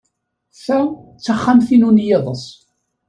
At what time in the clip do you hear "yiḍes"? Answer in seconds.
2.05-2.45